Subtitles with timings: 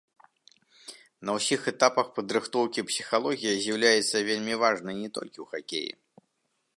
[1.29, 5.91] На ўсіх этапах падрыхтоўкі псіхалогія з'яўляецца вельмі важнай не толькі ў хакеі.